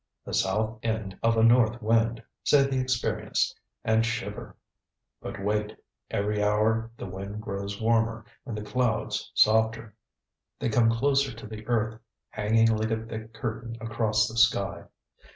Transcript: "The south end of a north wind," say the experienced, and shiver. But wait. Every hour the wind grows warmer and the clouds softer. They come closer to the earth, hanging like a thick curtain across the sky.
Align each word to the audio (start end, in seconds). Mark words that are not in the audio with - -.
"The 0.25 0.33
south 0.33 0.79
end 0.81 1.15
of 1.21 1.37
a 1.37 1.43
north 1.43 1.79
wind," 1.79 2.23
say 2.43 2.63
the 2.63 2.79
experienced, 2.79 3.55
and 3.83 4.03
shiver. 4.03 4.57
But 5.21 5.39
wait. 5.39 5.77
Every 6.09 6.41
hour 6.43 6.89
the 6.97 7.05
wind 7.05 7.39
grows 7.43 7.79
warmer 7.79 8.25
and 8.43 8.57
the 8.57 8.63
clouds 8.63 9.31
softer. 9.35 9.93
They 10.57 10.69
come 10.69 10.89
closer 10.89 11.31
to 11.35 11.45
the 11.45 11.67
earth, 11.67 12.01
hanging 12.31 12.75
like 12.75 12.89
a 12.89 13.05
thick 13.05 13.35
curtain 13.35 13.77
across 13.79 14.27
the 14.27 14.37
sky. 14.37 14.85